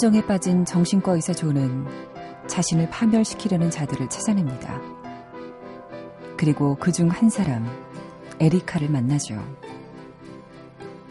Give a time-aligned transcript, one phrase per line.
[0.00, 1.84] 함정에 빠진 정신과 의사 존은
[2.46, 4.80] 자신을 파멸시키려는 자들을 찾아냅니다.
[6.38, 7.68] 그리고 그 중 한 사람,
[8.38, 9.38] 에리카를 만나죠.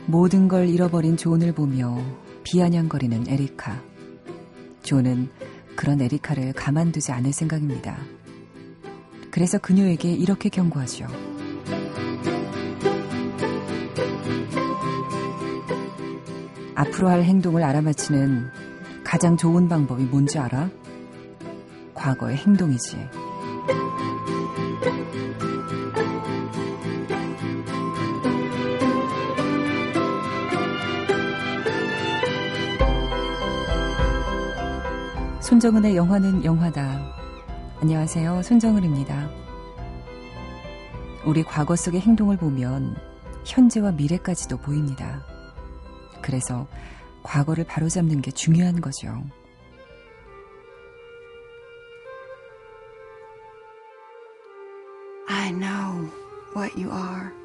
[0.08, 2.02] 모든 걸 잃어버린 존을 보며
[2.44, 3.80] 비아냥거리는 에리카.
[4.82, 5.30] 존은
[5.76, 7.96] 그런 에리카를 가만두지 않을 생각입니다.
[9.30, 11.06] 그래서 그녀에게 이렇게 경고하죠.
[16.74, 18.59] 앞으로 할 행동을 알아맞히는
[19.10, 20.70] 가장 좋은 방법이 뭔지 알아?
[21.96, 22.96] 과거의 행동이지.
[35.42, 37.02] 손정은의 영화는 영화다.
[37.82, 38.44] 안녕하세요.
[38.44, 39.28] 손정은입니다.
[41.26, 42.96] 우리 과거 속의 행동을 보면
[43.44, 45.24] 현재와 미래까지도 보입니다.
[46.22, 46.68] 그래서
[47.24, 49.24] 과거를 바로잡는 게 중요한 거죠.
[55.28, 56.10] I know
[56.56, 57.39] what you are.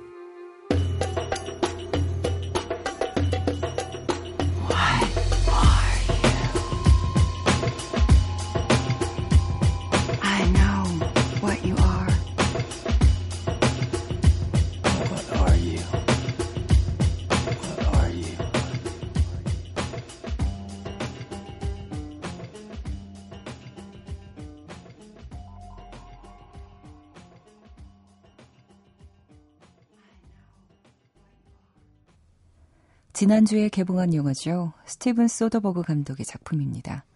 [33.24, 34.74] 지난주에 개봉한 영화죠.
[34.84, 37.06] 스티븐 소더버그 감독의 작품입니다.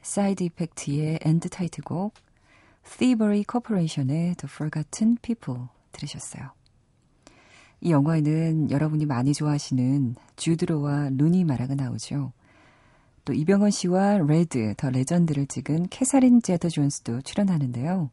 [0.00, 2.14] 사이드 이펙트의 end 타이틀곡
[2.98, 6.50] Thievery Corporation의 The Forgotten People 들으셨어요.
[7.80, 12.32] 이 영화에는 여러분이 많이 좋아하시는 주드로와 루니 마라가 나오죠.
[13.24, 18.10] 또 이병헌 씨와 레드, 더 레전드를 찍은 캐서린 제타 존스도 출연하는데요.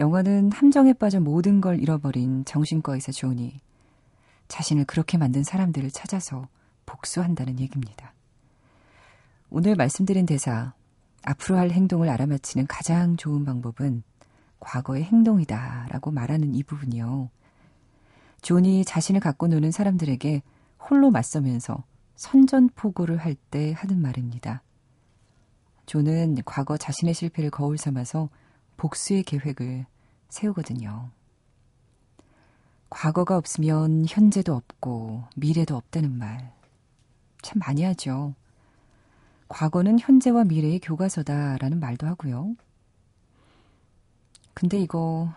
[0.00, 3.60] 영화는 함정에 빠져 모든 걸 잃어버린 정신과 의사 존이
[4.52, 6.46] 자신을 그렇게 만든 사람들을 찾아서
[6.84, 8.12] 복수한다는 얘기입니다.
[9.48, 10.74] 오늘 말씀드린 대사,
[11.24, 14.02] 앞으로 할 행동을 알아맞히는 가장 좋은 방법은
[14.60, 17.30] 과거의 행동이다 라고 말하는 이 부분이요.
[18.42, 20.42] 존이 자신을 갖고 노는 사람들에게
[20.78, 21.82] 홀로 맞서면서
[22.16, 24.62] 선전포고를 할 때 하는 말입니다.
[25.86, 28.28] 존은 과거 자신의 실패를 거울 삼아서
[28.76, 29.86] 복수의 계획을
[30.28, 31.10] 세우거든요.
[32.92, 36.52] 과거가 없으면 현재도 없고 미래도 없다는 말.
[37.40, 38.34] 참 많이 하죠.
[39.48, 42.54] 과거는 현재와 미래의 교과서다라는 말도 하고요.
[44.52, 45.32] 근데 이거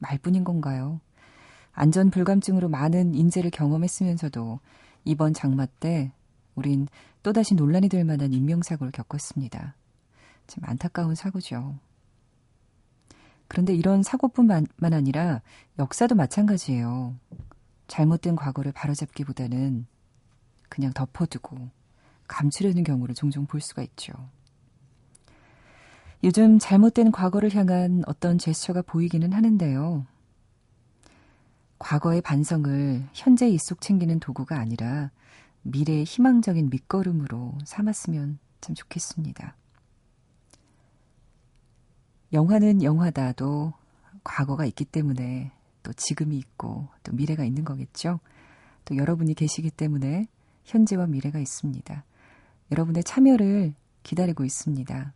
[0.00, 1.00] 말뿐인 건가요?
[1.72, 4.60] 안전 불감증으로 많은 인재를 경험했으면서도
[5.06, 6.12] 이번 장마 때
[6.54, 6.88] 우린
[7.22, 9.74] 또다시 논란이 될 만한 인명사고를 겪었습니다.
[10.46, 11.74] 참 안타까운 사고죠.
[13.52, 15.42] 그런데 이런 사고뿐만 아니라
[15.78, 17.14] 역사도 마찬가지예요.
[17.86, 19.84] 잘못된 과거를 바로잡기보다는
[20.70, 21.68] 그냥 덮어두고
[22.28, 24.14] 감추려는 경우를 종종 볼 수가 있죠.
[26.24, 30.06] 요즘 잘못된 과거를 향한 어떤 제스처가 보이기는 하는데요.
[31.78, 35.10] 과거의 반성을 현재 입속 챙기는 도구가 아니라
[35.60, 39.56] 미래의 희망적인 밑거름으로 삼았으면 참 좋겠습니다.
[42.32, 43.72] 영화는 영화다도
[44.24, 48.20] 과거가 있기 때문에 또 지금이 있고 또 미래가 있는 거겠죠.
[48.84, 50.26] 또 여러분이 계시기 때문에
[50.64, 52.04] 현재와 미래가 있습니다.
[52.70, 55.12] 여러분의 참여를 기다리고 있습니다.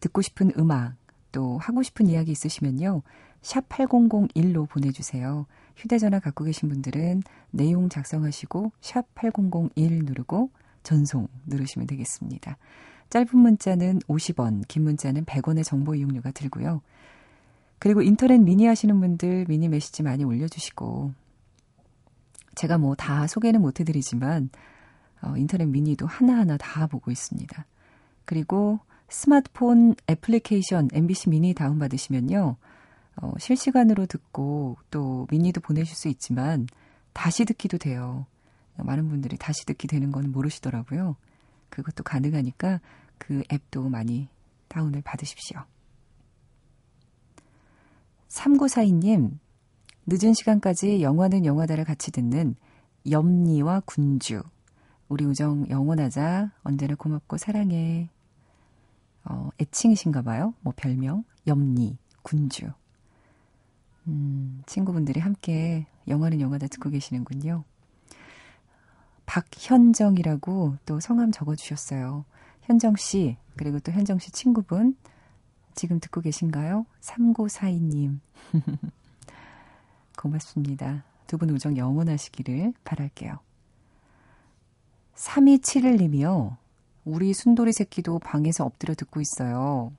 [0.00, 0.94] 듣고 싶은 음악,
[1.32, 3.02] 또 하고 싶은 이야기 있으시면요.
[3.42, 5.46] 샵 8001로 보내주세요.
[5.76, 10.50] 휴대전화 갖고 계신 분들은 내용 작성하시고 샵 8001 누르고
[10.82, 12.56] 전송 누르시면 되겠습니다.
[13.10, 16.82] 짧은 문자는 50원, 긴 문자는 100원의 정보 이용료가 들고요.
[17.78, 21.12] 그리고 인터넷 미니 하시는 분들 미니 메시지 많이 올려주시고
[22.54, 24.50] 제가 뭐 다 소개는 못 해드리지만
[25.22, 27.66] 어, 인터넷 미니도 하나하나 다 보고 있습니다.
[28.24, 32.56] 그리고 스마트폰 애플리케이션 MBC 미니 다운받으시면요.
[33.22, 36.66] 어, 실시간으로 듣고 또 미니도 보내실 수 있지만
[37.12, 38.26] 다시 듣기도 돼요.
[38.76, 41.16] 많은 분들이 다시 듣기 되는 건 모르시더라고요.
[41.68, 42.80] 그것도 가능하니까
[43.18, 44.28] 그 앱도 많이
[44.68, 45.60] 다운을 받으십시오.
[48.28, 49.38] 3942님,
[50.06, 52.54] 늦은 시간까지 영화는 영화다를 같이 듣는
[53.10, 54.42] 염니와 군주.
[55.08, 56.52] 우리 우정 영원하자.
[56.62, 58.10] 언제나 고맙고 사랑해.
[59.24, 60.54] 어, 애칭이신가 봐요.
[60.60, 61.24] 뭐 별명.
[61.46, 62.70] 염니, 군주.
[64.08, 67.64] 음, 친구분들이 함께 영화는 영화다 듣고 계시는군요.
[69.26, 72.24] 박현정이라고 또 성함 적어주셨어요.
[72.62, 74.96] 현정 씨, 그리고 또 현정 씨 친구분,
[75.74, 76.86] 지금 듣고 계신가요?
[77.00, 78.18] 3942님.
[80.16, 81.04] 고맙습니다.
[81.26, 83.38] 두 분 우정 영원하시기를 바랄게요.
[85.16, 86.56] 3271님이요.
[87.04, 89.92] 우리 순돌이 새끼도 방에서 엎드려 듣고 있어요.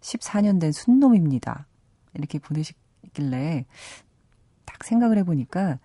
[0.00, 1.66] 14년 된 순놈입니다.
[2.14, 3.66] 이렇게 보내시길래
[4.64, 5.78] 딱 생각을 해보니까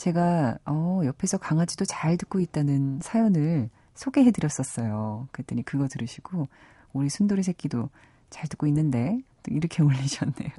[0.00, 5.28] 제가 어, 옆에서 강아지도 잘 듣고 있다는 사연을 소개해 드렸었어요.
[5.30, 6.48] 그랬더니 그거 들으시고
[6.94, 7.90] 우리 순돌이 새끼도
[8.30, 10.52] 잘 듣고 있는데 또 이렇게 올리셨네요.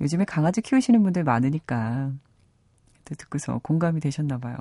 [0.00, 2.12] 요즘에 강아지 키우시는 분들 많으니까
[3.04, 4.56] 또 듣고서 공감이 되셨나 봐요.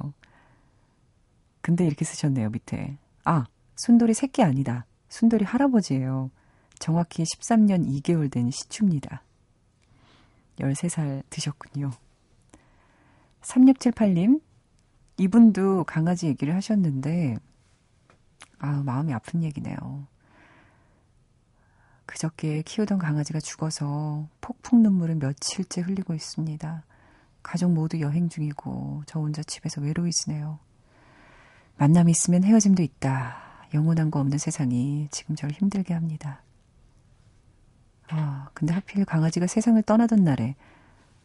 [1.62, 2.96] 근데 이렇게 쓰셨네요, 밑에.
[3.26, 3.46] 아,
[3.78, 4.86] 순돌이 새끼 아니다.
[5.10, 6.30] 순돌이 할아버지예요.
[6.78, 9.24] 정확히 13년 2개월 된 시추입니다.
[10.60, 11.90] 13살 드셨군요.
[13.44, 14.42] 3678님,
[15.18, 17.38] 이분도 강아지 얘기를 하셨는데,
[18.60, 20.08] 아 마음이 아픈 얘기네요.
[22.06, 26.84] 그저께 키우던 강아지가 죽어서 폭풍 눈물을 며칠째 흘리고 있습니다.
[27.42, 30.60] 가족 모두 여행 중이고 저 혼자 집에서 외로이 지내요.
[31.78, 33.68] 만남이 있으면 헤어짐도 있다.
[33.74, 36.42] 영원한 거 없는 세상이 지금 저를 힘들게 합니다.
[38.10, 40.56] 아, 근데 하필 강아지가 세상을 떠나던 날에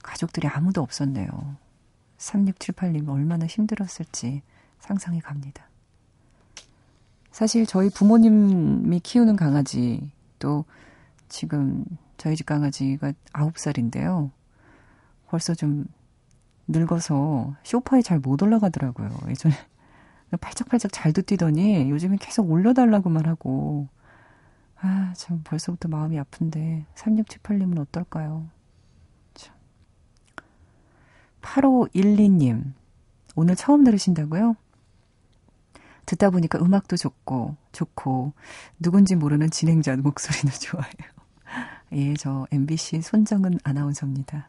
[0.03, 1.29] 가족들이 아무도 없었네요.
[2.19, 4.43] 3678님 얼마나 힘들었을지
[4.81, 5.65] 상상이 갑니다.
[7.31, 10.65] 사실 저희 부모님이 키우는 강아지 또
[11.29, 11.85] 지금
[12.17, 14.31] 저희 집 강아지가 9살인데요.
[15.29, 15.87] 벌써 좀
[16.67, 19.09] 늙어서 쇼파에 잘 못 올라가더라고요.
[19.29, 19.55] 예전에
[20.41, 23.89] 팔짝팔짝 잘도 뛰더니 요즘엔 계속 올려달라고만 하고
[24.81, 28.49] 아, 참 벌써부터 마음이 아픈데 3678님은 어떨까요?
[31.55, 32.73] 8512님,
[33.35, 34.57] 오늘 처음 들으신다고요?
[36.07, 38.33] 듣다 보니까 음악도 좋고, 좋고,
[38.79, 40.87] 누군지 모르는 진행자 목소리도 좋아요.
[41.93, 44.49] 예, 저 MBC 손정은 아나운서입니다.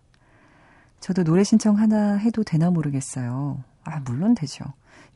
[0.99, 3.63] 저도 노래 신청 하나 해도 되나 모르겠어요.
[3.83, 4.65] 아, 물론 되죠.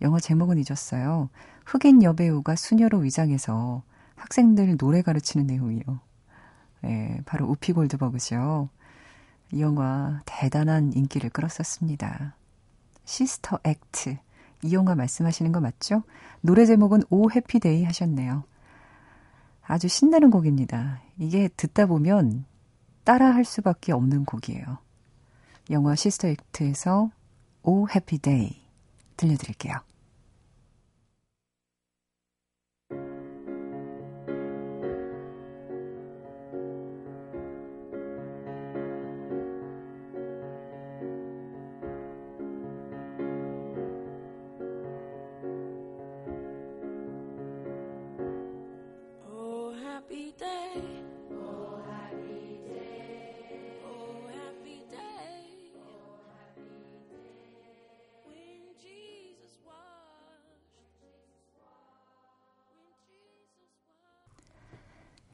[0.01, 1.29] 영어 제목은 잊었어요.
[1.65, 3.83] 흑인 여배우가 수녀로 위장해서
[4.15, 5.83] 학생들 노래 가르치는 내용이요.
[6.86, 8.69] 예, 바로 우피 골드버그죠.
[9.51, 12.35] 이 영화 대단한 인기를 끌었었습니다.
[13.05, 14.17] 시스터 액트.
[14.63, 16.03] 이 영화 말씀하시는 거 맞죠?
[16.41, 18.43] 노래 제목은 오 해피데이 하셨네요.
[19.61, 21.01] 아주 신나는 곡입니다.
[21.17, 22.45] 이게 듣다 보면
[23.03, 24.77] 따라 할 수밖에 없는 곡이에요.
[25.71, 27.11] 영화 시스터 액트에서
[27.63, 28.61] 오 해피데이
[29.17, 29.75] 들려드릴게요.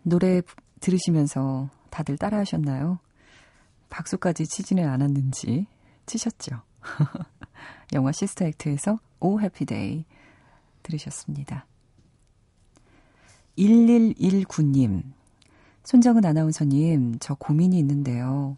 [0.10, 0.42] 노래
[0.80, 3.00] 들으시면서 다들 따라 하셨나요?
[3.90, 5.66] 박수까지 치지는 않았는지
[6.06, 6.62] 치셨죠?
[7.94, 10.06] 영화 시스터 액트에서 오 해피데이
[10.84, 11.66] 들으셨습니다.
[13.58, 15.04] 1119님,
[15.84, 18.58] 손정은 아나운서님, 저 고민이 있는데요.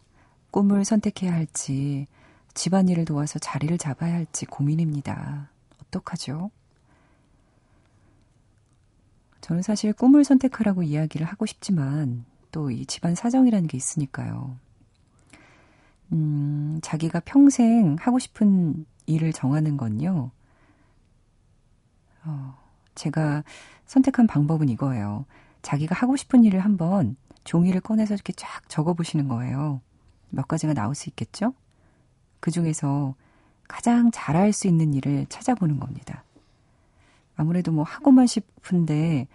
[0.51, 2.08] 꿈을 선택해야 할지,
[2.53, 5.50] 집안일을 도와서 자리를 잡아야 할지 고민입니다.
[5.86, 6.51] 어떡하죠?
[9.41, 14.57] 저는 사실 꿈을 선택하라고 이야기를 하고 싶지만 또 이 집안 사정이라는 게 있으니까요.
[16.13, 20.31] 음, 자기가 평생 하고 싶은 일을 정하는 건요.
[22.25, 22.57] 어,
[22.95, 23.43] 제가
[23.86, 25.25] 선택한 방법은 이거예요.
[25.62, 29.81] 자기가 하고 싶은 일을 한번 종이를 꺼내서 이렇게 쫙 적어보시는 거예요.
[30.29, 31.53] 몇 가지가 나올 수 있겠죠?
[32.39, 33.15] 그 중에서
[33.67, 36.24] 가장 잘할 수 있는 일을 찾아보는 겁니다.
[37.41, 39.27] 아무래도 뭐 하고만 싶은데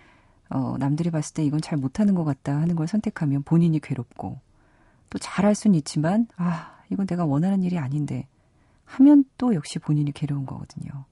[0.49, 4.39] 어, 남들이 봤을 때 이건 잘 못하는 것 같다 하는 걸 선택하면 본인이 괴롭고
[5.11, 8.29] 또 잘할 수는 있지만 아 이건 내가 원하는 일이 아닌데
[8.85, 11.05] 하면 또 역시 본인이 괴로운 거거든요.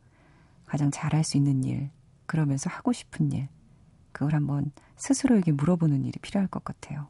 [0.66, 1.90] 가장 잘할 수 있는 일
[2.26, 3.48] 그러면서 하고 싶은 일
[4.12, 7.08] 그걸 한번 스스로에게 물어보는 일이 필요할 것 같아요.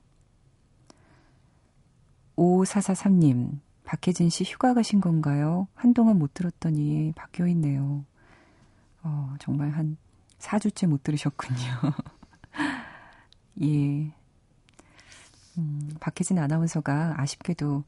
[2.36, 5.68] 5443님, 박혜진 씨 휴가 가신 건가요?
[5.74, 8.06] 한동안 못 들었더니 바뀌어 있네요.
[9.04, 9.96] 어, 정말 한
[10.38, 11.60] 4주째 못 들으셨군요.
[13.62, 14.12] 예.
[15.58, 17.84] 음, 박혜진 아나운서가 아쉽게도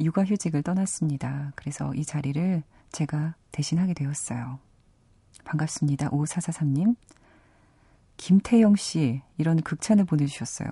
[0.00, 1.52] 육아휴직을 떠났습니다.
[1.56, 4.58] 그래서 이 자리를 제가 대신하게 되었어요.
[5.44, 6.10] 반갑습니다.
[6.10, 6.96] 5443님.
[8.16, 10.68] 김태영 씨, 이런 극찬을 보내주셨어요.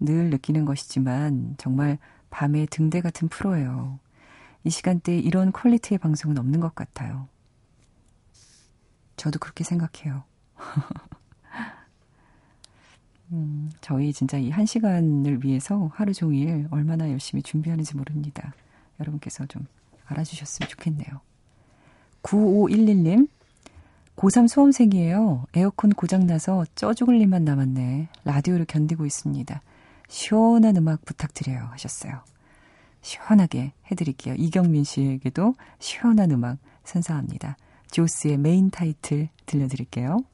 [0.00, 1.98] 늘 느끼는 것이지만 정말
[2.30, 3.98] 밤의 등대 같은 프로예요.
[4.64, 7.28] 이 시간대에 이런 퀄리티의 방송은 없는 것 같아요.
[9.16, 10.24] 저도 그렇게 생각해요.
[13.32, 18.52] 음, 저희 진짜 이 한 시간을 위해서 하루 종일 얼마나 열심히 준비하는지 모릅니다.
[19.00, 19.66] 여러분께서 좀
[20.06, 21.20] 알아주셨으면 좋겠네요.
[22.22, 23.28] 9511님,
[24.16, 25.46] 고3 수험생이에요.
[25.54, 28.08] 에어컨 고장나서 쪄 죽을 일만 남았네.
[28.24, 29.62] 라디오를 견디고 있습니다.
[30.08, 31.68] 시원한 음악 부탁드려요.
[31.72, 32.22] 하셨어요.
[33.00, 34.34] 시원하게 해드릴게요.
[34.36, 37.56] 이경민 씨에게도 시원한 음악 선사합니다.
[37.92, 40.24] 조스의 메인 타이틀 들려드릴게요.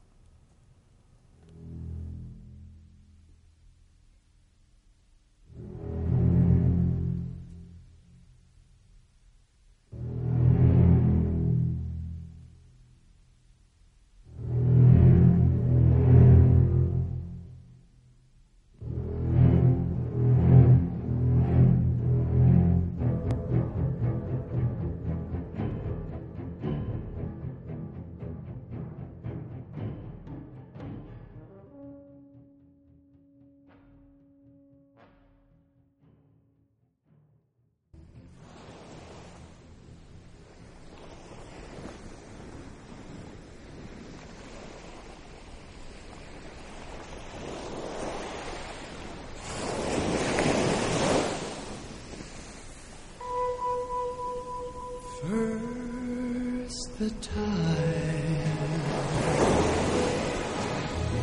[57.08, 57.38] The tide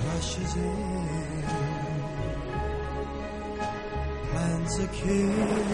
[0.05, 1.43] rushes in,
[4.29, 5.64] plants a kiss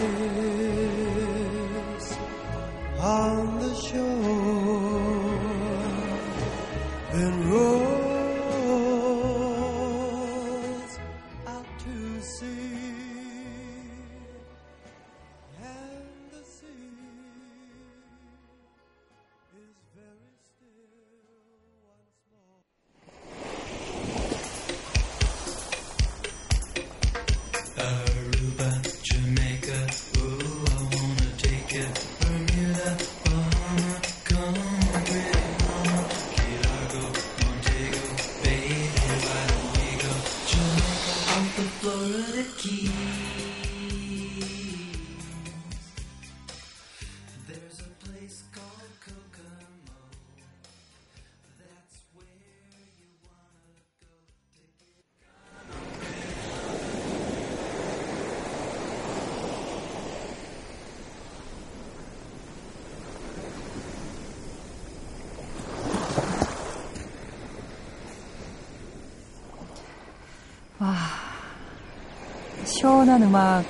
[72.82, 73.64] 시원한 음악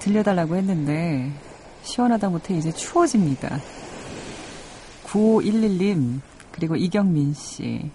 [0.00, 1.32] 들려달라고 했는데
[1.84, 3.60] 시원하다 못해 이제 추워집니다.
[5.04, 7.90] 9511님 그리고 이경민 씨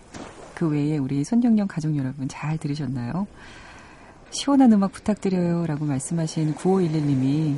[0.60, 3.27] 그 외에 우리 손정령 가족 여러분 잘 들으셨나요?
[4.29, 7.58] 시원한 음악 부탁드려요 라고 말씀하신 9511님이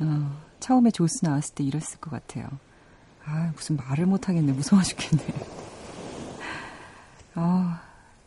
[0.00, 2.46] 어, 처음에 조스 나왔을 때 이랬을 것 같아요.
[3.24, 5.24] 아 무슨 말을 못하겠네 무서워 죽겠네.
[7.36, 7.80] 아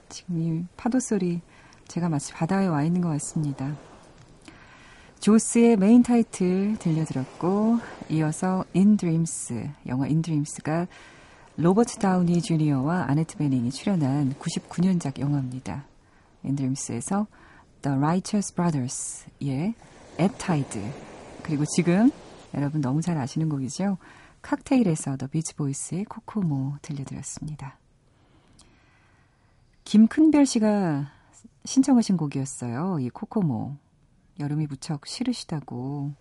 [0.10, 1.42] 지금 이 파도 소리
[1.88, 3.76] 제가 마치 바다에 와 있는 것 같습니다.
[5.20, 10.88] 조스의 메인 타이틀 들려드렸고 이어서 In Dreams 영화 In Dreams가
[11.56, 15.86] 로버트 다우니 주니어와 아네트 베닝이 출연한 99년작 영화입니다.
[16.44, 17.28] In Dreams에서
[17.84, 19.76] The Righteous Brothers의
[20.20, 20.82] Ebb Tide
[21.44, 22.12] 그리고 지금
[22.54, 23.98] 여러분 너무 잘 아시는 곡이죠.
[24.42, 27.78] 칵테일에서 The Beach Boys의 코코모 들려드렸습니다.
[29.86, 31.12] 김큰별 씨가
[31.66, 33.00] 신청하신 곡이었어요.
[33.00, 33.78] 이 코코모.
[34.40, 36.14] 여름이 무척 싫으시다고.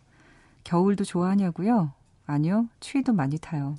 [0.64, 1.93] 겨울도 좋아하냐고요?
[2.26, 2.69] 아니요.
[2.81, 3.76] 추위도 많이 타요.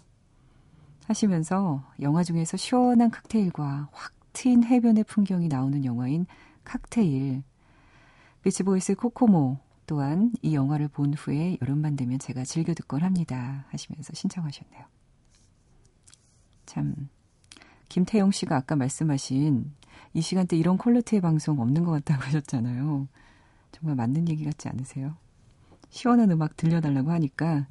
[1.06, 6.26] 하시면서 영화 중에서 시원한 칵테일과 확 트인 해변의 풍경이 나오는 영화인
[6.64, 7.44] 칵테일.
[8.42, 13.66] 비치보이스 코코모 또한 이 영화를 본 후에 여름만 되면 제가 즐겨 듣곤 합니다.
[13.70, 14.86] 하시면서 신청하셨네요.
[16.66, 17.10] 참
[17.94, 19.72] 김태영 씨가 아까 말씀하신
[20.16, 23.08] 이 시간대 이런 퀄리티의 방송 없는 것 같다고 하셨잖아요.
[23.72, 25.16] 정말 맞는 얘기 같지 않으세요?
[25.92, 27.68] 시원한 음악 들려달라고 하니까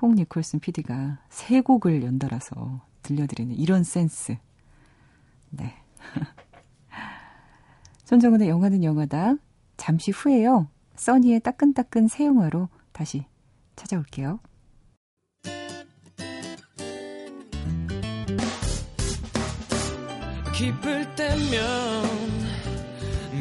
[0.00, 4.38] 홍 니콜슨 PD가 세 곡을 연달아서 들려드리는 이런 센스.
[5.50, 5.74] 네.
[8.04, 9.34] 손정은의 영화는 영화다.
[9.76, 10.68] 잠시 후에요.
[10.94, 13.26] 써니의 따끈따끈 새 영화로 다시
[13.76, 14.40] 찾아올게요.
[20.56, 22.08] 기쁠 때면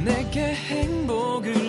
[0.04, 1.65] 내게 행복을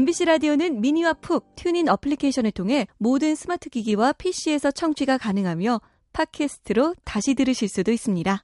[0.00, 5.78] MBC 라디오는 미니와 푹 튠인 어플리케이션을 통해 모든 스마트 기기와 PC에서 청취가 가능하며
[6.14, 8.42] 팟캐스트로 다시 들으실 수도 있습니다.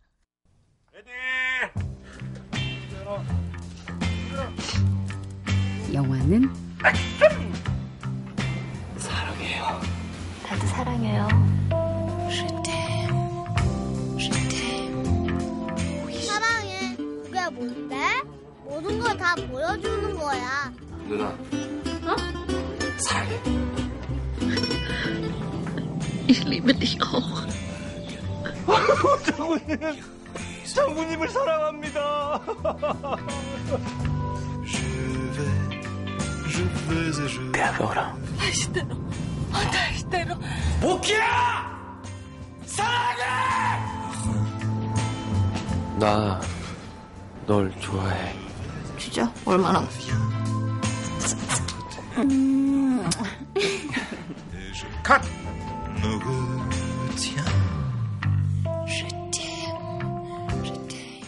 [5.94, 6.42] 영화는
[6.82, 6.98] 나도
[10.66, 11.28] 사랑해요.
[16.26, 16.96] 사랑해.
[17.25, 17.96] 그게 뭔데?
[18.62, 20.70] 모든 걸 다 보여주는 거야.
[21.08, 21.26] 누나.
[21.28, 22.16] 어?
[22.98, 23.40] 사랑해.
[30.75, 32.40] 장군님을 사랑합니다.
[37.52, 38.16] 대학가오라.
[40.80, 42.02] 복희야!
[42.66, 43.22] 사랑해!
[45.98, 46.40] 나,
[47.46, 48.34] 널 좋아해.
[48.98, 49.32] 진짜?
[49.44, 49.86] 얼마나?
[55.02, 55.20] 컷!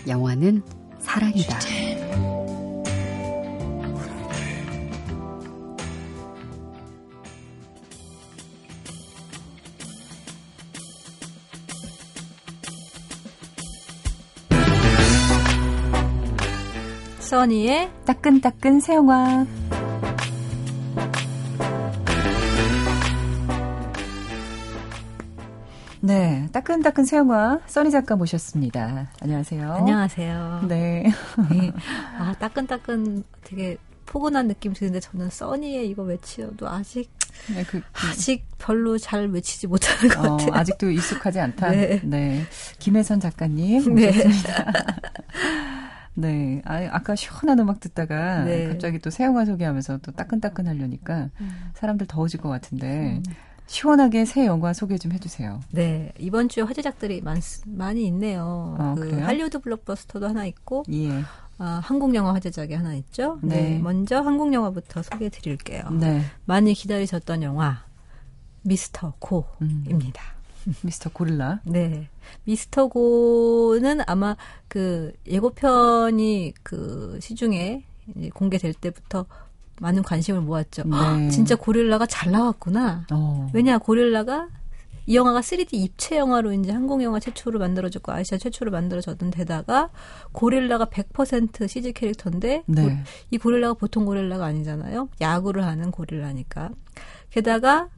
[0.07, 0.63] 영화는
[1.01, 1.59] 사랑이다.
[17.19, 19.45] 써니의 따끈따끈 새 영화.
[26.09, 29.11] 네, 따끈따끈 새 영화 써니 작가 모셨습니다.
[29.21, 29.75] 안녕하세요.
[29.75, 30.65] 안녕하세요.
[30.67, 31.05] 네.
[31.51, 31.73] 네.
[32.19, 37.11] 아 따끈따끈 되게 포근한 느낌 드는데 저는 써니의 이거 외치어도 아직
[37.55, 40.55] 네, 그, 그, 아직 별로 잘 외치지 못하는 것 어, 같아요.
[40.55, 41.71] 아직도 익숙하지 않다.
[42.05, 42.43] 네.
[42.79, 44.07] 김혜선 작가님 네.
[44.07, 44.73] 모셨습니다.
[46.15, 46.63] 네.
[46.65, 48.69] 아, 아까 시원한 음악 듣다가 네.
[48.69, 51.71] 갑자기 또 새 영화 소개하면서 또 따끈따끈 하려니까 음.
[51.75, 53.23] 사람들 더워질 것 같은데
[53.69, 55.61] 시원하게 새 영화 소개 좀 해주세요.
[55.71, 58.77] 네 이번 주에 화제작들이 많, 많이 있네요.
[58.79, 59.25] 어, 그 그래요?
[59.25, 61.23] 할리우드 블록버스터도 하나 있고 예.
[61.59, 63.39] 아, 한국 영화 화제작이 하나 있죠.
[63.43, 63.71] 네.
[63.71, 63.79] 네.
[63.79, 65.91] 먼저 한국 영화부터 소개해 드릴게요.
[65.91, 66.23] 네.
[66.45, 67.85] 많이 기다리셨던 영화
[68.63, 70.23] 미스터 고입니다.
[70.67, 70.75] 음.
[70.83, 71.61] 미스터 고릴라.
[71.65, 72.09] 네.
[72.45, 74.37] 미스터 고는 아마
[74.69, 77.85] 그 예고편이 그 시중에
[78.35, 79.27] 공개될 때부터
[79.81, 80.83] 많은 관심을 모았죠.
[80.85, 80.97] 네.
[80.97, 83.07] 헉, 진짜 고릴라가 잘 나왔구나.
[83.13, 83.49] 어.
[83.53, 84.49] 왜냐 고릴라가
[85.07, 89.89] 이 영화가 3D 입체 영화로 이제 한국 영화 최초로 만들어졌고 아시아 최초로 만들어졌던 데다가
[90.33, 92.83] 고릴라가 100% CG 캐릭터인데 네.
[92.85, 92.91] 고-
[93.31, 95.09] 이 고릴라가 보통 고릴라가 아니잖아요.
[95.21, 96.71] 야구를 하는 고릴라니까.
[97.31, 97.89] 게다가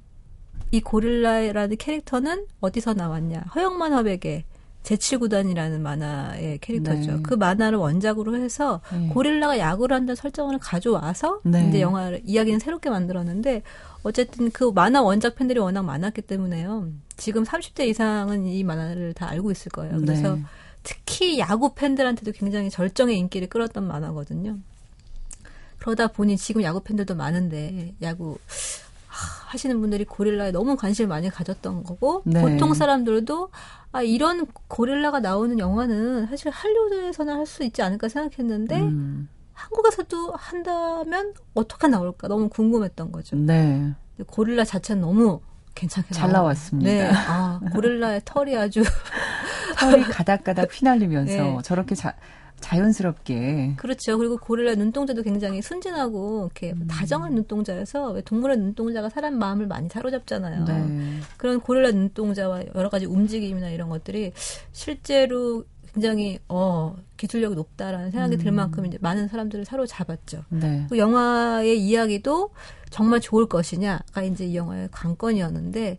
[0.70, 3.40] 이 고릴라라는 캐릭터는 어디서 나왔냐?
[3.56, 4.44] 허영만 화백의
[4.82, 7.16] 제7구단이라는 만화의 캐릭터죠.
[7.16, 7.22] 네.
[7.22, 9.08] 그 만화를 원작으로 해서 네.
[9.08, 11.68] 고릴라가 야구를 한다는 설정을 가져와서 네.
[11.68, 13.62] 이제 영화를 이야기는 새롭게 만들었는데
[14.02, 16.88] 어쨌든 그 만화 원작 팬들이 워낙 많았기 때문에요.
[17.16, 19.98] 지금 30대 이상은 이 만화를 다 알고 있을 거예요.
[19.98, 20.42] 그래서 네.
[20.82, 24.56] 특히 야구 팬들한테도 굉장히 절정의 인기를 끌었던 만화거든요.
[25.78, 28.38] 그러다 보니 지금 야구 팬들도 많은데 야구
[29.20, 32.40] 하, 하시는 분들이 고릴라에 너무 관심을 많이 가졌던 거고 네.
[32.40, 33.50] 보통 사람들도
[33.92, 39.28] 아 이런 고릴라가 나오는 영화는 사실 할리우드에서는 할 수 있지 않을까 생각했는데 음.
[39.52, 43.36] 한국에서도 한다면 어떻게 나올까 너무 궁금했던 거죠.
[43.36, 43.92] 네.
[44.26, 45.40] 고릴라 자체는 너무
[45.74, 46.44] 괜찮게 잘 나와요.
[46.44, 46.90] 나왔습니다.
[46.90, 48.82] 네, 아 고릴라의 털이 아주
[49.78, 51.58] 털이 가닥가닥 휘날리면서 네.
[51.62, 52.14] 저렇게 자,
[52.60, 54.16] 자연스럽게 그렇죠.
[54.18, 56.86] 그리고 고릴라 눈동자도 굉장히 순진하고 이렇게 음.
[56.88, 60.64] 다정한 눈동자여서 왜 동물의 눈동자가 사람 마음을 많이 사로잡잖아요.
[60.64, 61.20] 네.
[61.36, 64.32] 그런 고릴라 눈동자와 여러 가지 움직임이나 이런 것들이
[64.72, 68.54] 실제로 굉장히 어 기술력이 높다라는 생각이 들 음.
[68.54, 70.44] 만큼 이제 많은 사람들을 사로잡았죠.
[70.50, 70.86] 네.
[70.88, 72.50] 그 영화의 이야기도
[72.90, 75.98] 정말 좋을 것이냐가 이제 이 영화의 관건이었는데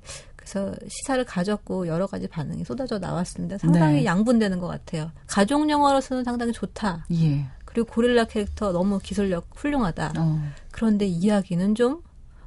[0.52, 3.58] 그래서 시사를 가졌고 여러 가지 반응이 쏟아져 나왔습니다.
[3.58, 4.06] 상당히 네.
[4.06, 5.12] 양분되는 것 같아요.
[5.26, 7.06] 가족 영화로서는 상당히 좋다.
[7.14, 7.46] 예.
[7.64, 10.14] 그리고 고릴라 캐릭터 너무 기술력 훌륭하다.
[10.18, 10.42] 어.
[10.72, 12.02] 그런데 이야기는 좀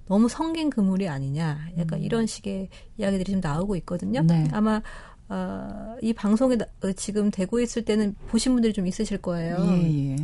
[0.07, 1.69] 너무 성긴 그물이 아니냐.
[1.79, 4.21] 약간 이런 식의 이야기들이 좀 나오고 있거든요.
[4.21, 4.27] 음.
[4.27, 4.49] 네.
[4.53, 4.83] 아마
[5.31, 9.57] 어, 이 방송에 나- 어, 지금 되고 있을 때는 보신 분들이 좀 있으실 거예요.
[9.61, 10.17] 예, 예.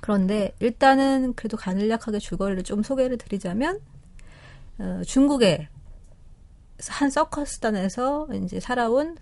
[0.00, 3.78] 그런데 일단은 그래도 간략하게 줄거리를 좀 소개를 드리자면
[4.78, 5.68] 어, 중국의
[6.86, 9.16] 한 서커스단에서 이제 살아온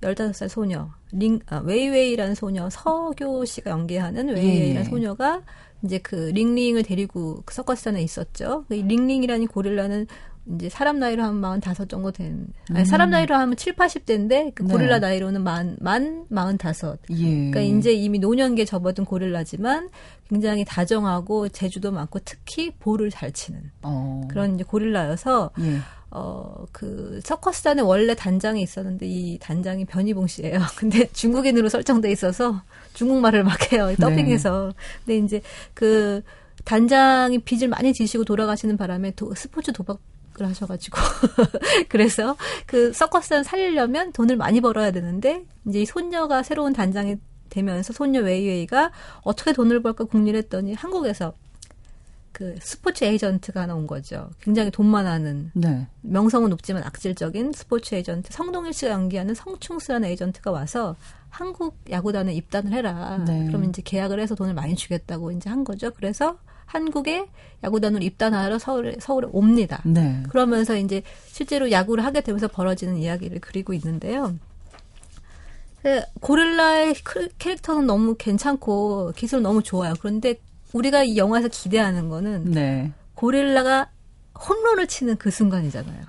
[0.00, 4.84] 15살 소녀, 링, 아, 웨이웨이라는 소녀, 서교 씨가 연기하는 웨이웨이라는 예.
[4.84, 5.42] 소녀가
[5.82, 8.64] 이제 그 링링을 데리고 그 서커스단에 있었죠.
[8.68, 10.06] 그 링링이라는 고릴라는
[10.54, 14.66] 이제 사람 나이로 하면 45 정도 된, 아니, 사람 나이로 하면 7, 80대인데 그 음.
[14.68, 14.72] 네.
[14.72, 16.98] 고릴라 나이로는 만, 만 45.
[17.10, 17.50] 예.
[17.50, 19.90] 그러니까 이제 이미 노년기에 접어든 고릴라지만
[20.28, 24.22] 굉장히 다정하고 재주도 많고 특히 볼을 잘 치는 어.
[24.28, 25.78] 그런 이제 고릴라여서 예.
[26.10, 30.60] 어, 그, 서커스단에 원래 단장이 있었는데, 이 단장이 변희봉 씨예요.
[30.76, 32.62] 근데 중국인으로 설정돼 있어서
[32.94, 33.88] 중국말을 막 해요.
[33.88, 33.96] 네.
[33.96, 34.72] 더빙해서.
[35.04, 35.42] 근데 이제
[35.74, 36.22] 그,
[36.64, 39.98] 단장이 빚을 많이 지시고 돌아가시는 바람에 도, 스포츠 도박
[40.38, 40.98] 을 하셔가지고.
[41.88, 47.16] 그래서 그 서커스단 살리려면 돈을 많이 벌어야 되는데, 이제 이 손녀가 새로운 단장이
[47.48, 48.90] 되면서 손녀 웨이웨이가
[49.22, 51.32] 어떻게 돈을 벌까 궁리를 했더니 한국에서
[52.36, 54.28] 그 스포츠 에이전트가 하나 온 거죠.
[54.42, 55.86] 굉장히 돈만 아는 네.
[56.02, 60.96] 명성은 높지만 악질적인 스포츠 에이전트 성동일 씨가 연기하는 성충수라는 에이전트가 와서
[61.30, 63.24] 한국 야구단에 입단을 해라.
[63.26, 63.46] 네.
[63.46, 65.90] 그러면 이제 계약을 해서 돈을 많이 주겠다고 이제 한 거죠.
[65.92, 67.26] 그래서 한국에
[67.64, 69.80] 야구단으로 입단하러 서울에 서울에 옵니다.
[69.86, 70.22] 네.
[70.28, 74.34] 그러면서 이제 실제로 야구를 하게 되면서 벌어지는 이야기를 그리고 있는데요.
[75.82, 79.94] 그 고릴라의 크- 캐릭터는 너무 괜찮고 기술 너무 좋아요.
[80.00, 80.34] 그런데
[80.76, 82.92] 우리가 이 영화에서 기대하는 거는 네.
[83.14, 83.90] 고릴라가
[84.38, 86.04] 홈런을 치는 그 순간이잖아요.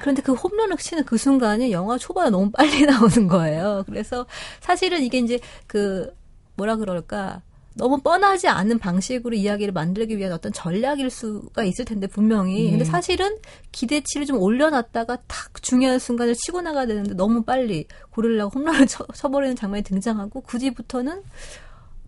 [0.00, 3.84] 그런데 그 홈런을 치는 그 순간이 영화 초반에 너무 빨리 나오는 거예요.
[3.86, 4.26] 그래서
[4.60, 6.14] 사실은 이게 이제 그
[6.56, 7.40] 뭐라 그럴까
[7.76, 12.70] 너무 뻔하지 않은 방식으로 이야기를 만들기 위한 어떤 전략일 수가 있을 텐데 분명히 예.
[12.70, 13.36] 근데 사실은
[13.72, 19.56] 기대치를 좀 올려놨다가 탁 중요한 순간을 치고 나가야 되는데 너무 빨리 고릴라가 홈런을 쳐, 쳐버리는
[19.56, 21.22] 장면이 등장하고 그 뒤부터는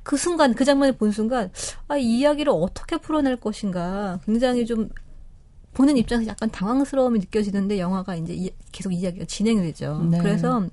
[0.06, 1.50] 그 순간 그 장면을 본 순간
[1.88, 4.88] 아, 이 이야기를 어떻게 풀어낼 것인가 굉장히 좀
[5.74, 10.00] 보는 입장에서 약간 당황스러움이 느껴지는데 영화가 이제 이- 계속 이야기가 진행이 되죠.
[10.08, 10.18] 네.
[10.18, 10.64] 그래서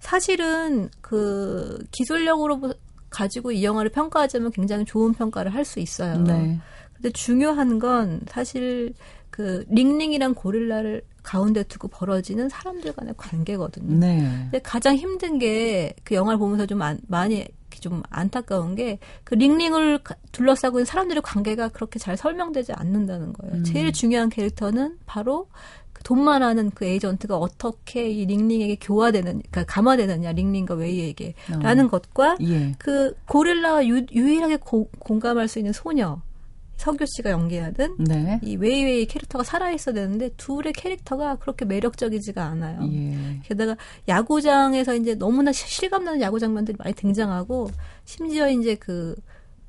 [0.00, 2.74] 사실은 그 기술력으로
[3.08, 6.18] 가지고 이 영화를 평가하자면 굉장히 좋은 평가를 할 수 있어요.
[6.18, 6.58] 네.
[6.94, 8.94] 근데 중요한 건 사실
[9.30, 13.96] 그 링링이랑 고릴라를 가운데 두고 벌어지는 사람들 간의 관계거든요.
[13.96, 14.18] 네.
[14.50, 17.46] 근데 가장 힘든 게 그 영화를 보면서 좀 안- 많이
[17.82, 23.56] 좀 안타까운 게 그 링링을 가- 둘러싸고 있는 사람들의 관계가 그렇게 잘 설명되지 않는다는 거예요.
[23.56, 23.64] 음.
[23.64, 25.48] 제일 중요한 캐릭터는 바로
[25.92, 31.34] 그 돈만 아는 그 에이전트가 어떻게 이 링링에게 교화되는, 그러니까 감화되느냐, 링링과 웨이에게.
[31.54, 31.58] 어.
[31.58, 32.72] 라는 것과 예.
[32.78, 36.20] 그 고릴라와 유, 유일하게 고- 공감할 수 있는 소녀,
[36.82, 38.40] 서교 씨가 연기하는 네.
[38.42, 42.80] 이 웨이웨이 캐릭터가 살아있어야 되는데 둘의 캐릭터가 그렇게 매력적이지가 않아요.
[42.92, 43.38] 예.
[43.44, 43.76] 게다가
[44.08, 47.70] 야구장에서 이제 너무나 시- 실감나는 야구 장면들이 많이 등장하고
[48.04, 49.14] 심지어 이제 그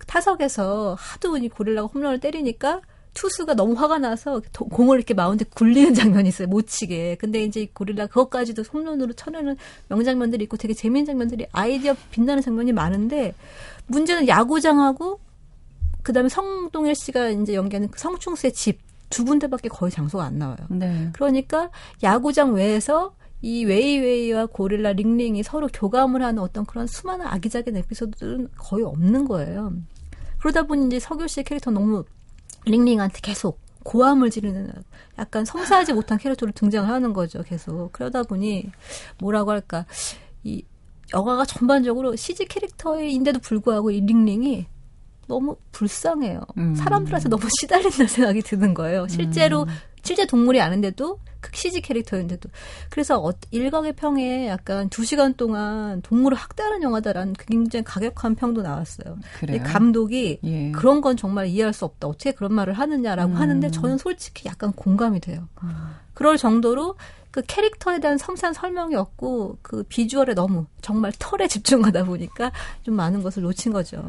[0.08, 2.82] 타석에서 하도 이 고릴라가 홈런을 때리니까
[3.13, 6.47] 투수가 너무 화가 나서 도- 공을 이렇게 마운드에 굴리는 장면이 있어요.
[6.47, 7.17] 못 치게.
[7.19, 9.56] 근데 이제 이 고릴라 그것까지도 홈런으로 쳐내는
[9.89, 13.36] 명장면들이 있고 되게 재미있는 장면들이 아이디어 빛나는 장면이 많은데
[13.86, 15.19] 문제는 야구장하고
[16.03, 20.57] 그다음에 성동일 씨가 이제 연기하는 그 성충수의 집 두 군데밖에 거의 장소가 안 나와요.
[20.71, 21.11] 네.
[21.13, 21.69] 그러니까
[22.01, 23.13] 야구장 외에서
[23.43, 29.71] 이 웨이웨이와 고릴라 링링이 서로 교감을 하는 어떤 그런 수많은 아기자기한 에피소드들은 거의 없는 거예요.
[30.39, 32.05] 그러다 보니 이제 서교 씨의 캐릭터 너무
[32.65, 34.71] 링링한테 계속 고함을 지르는
[35.19, 37.43] 약간 섬세하지 못한 캐릭터로 등장을 하는 거죠.
[37.43, 38.71] 계속 그러다 보니
[39.19, 39.85] 뭐라고 할까
[40.43, 40.65] 이
[41.13, 44.65] 영화가 전반적으로 CG 캐릭터인데도 불구하고 이 링링이
[45.27, 46.41] 너무 불쌍해요.
[46.57, 46.75] 음.
[46.75, 49.07] 사람들한테 너무 시달린다는 생각이 드는 거예요.
[49.07, 49.65] 실제로
[50.03, 52.49] 실제 동물이 아닌데도 그 CG 캐릭터인데도
[52.89, 59.17] 그래서 어, 일각의 평에 약간 두 시간 동안 동물을 학대하는 영화다라는 굉장히 가격한 평도 나왔어요.
[59.63, 60.71] 감독이 예.
[60.71, 62.07] 그런 건 정말 이해할 수 없다.
[62.07, 63.38] 어떻게 그런 말을 하느냐라고 음.
[63.38, 65.47] 하는데 저는 솔직히 약간 공감이 돼요.
[66.13, 66.95] 그럴 정도로
[67.33, 72.51] 그 캐릭터에 대한 섬세한 설명이 없고 그 비주얼에 너무 정말 털에 집중하다 보니까
[72.83, 74.07] 좀 많은 것을 놓친 거죠.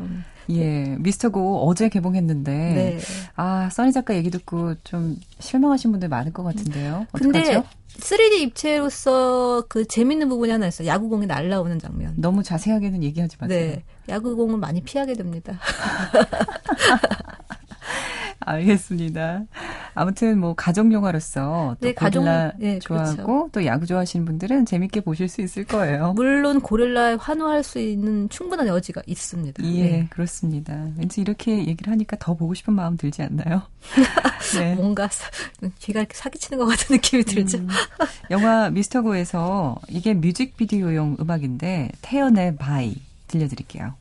[0.51, 0.95] 예.
[0.99, 2.99] 미스터 고 어제 개봉했는데 네.
[3.35, 7.07] 아, 써니 작가 얘기 듣고 좀 실망하신 분들 많을 것 같은데요.
[7.13, 7.67] 근데 어떡하죠?
[7.99, 10.87] 3D 입체로서 그 재밌는 부분이 하나 있어요.
[10.87, 12.13] 야구공이 날라오는 장면.
[12.19, 13.77] 너무 자세하게는 얘기하지 마세요.
[13.77, 13.85] 네.
[14.11, 15.59] 야구공은 많이 피하게 됩니다.
[18.41, 19.45] 알겠습니다.
[19.95, 23.49] 아무튼 뭐 가족 영화로서 또 네, 가족- 고릴라 네, 좋아하고 그렇죠.
[23.53, 26.13] 또 야구 좋아하시는 분들은 재밌게 보실 수 있을 거예요.
[26.15, 29.63] 물론 고릴라에 환호할 수 있는 충분한 여지가 있습니다.
[29.65, 30.07] 예, 네.
[30.11, 30.89] 그렇습니다.
[30.99, 33.63] 왠지 이렇게 얘기를 하니까 더 보고 싶은 마음 들지 않나요?
[34.59, 34.75] 네.
[34.75, 35.31] 뭔가 사-
[35.79, 37.59] 귀가 사기치는 것 같은 느낌이 들죠.
[37.59, 37.69] 음,
[38.31, 42.97] 영화 미스터고에서 이게 뮤직비디오용 음악인데 태연의 바이
[43.29, 43.95] 들려드릴게요.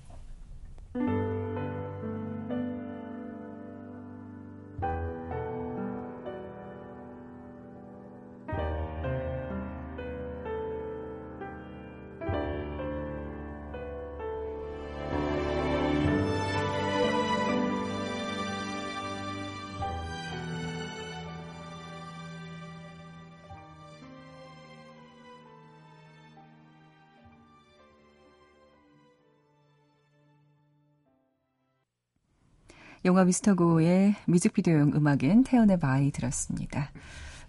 [33.05, 36.89] 영화 미스터고의 뮤직비디오용 음악인 태연의 Bye 들었습니다.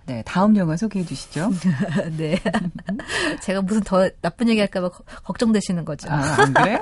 [0.06, 1.50] 네, 다음 영화 소개해 주시죠.
[2.18, 2.38] 네.
[3.40, 6.10] 제가 무슨 더 나쁜 얘기 할까봐 거- 걱정되시는 거죠.
[6.10, 6.78] 아, 안 그래요?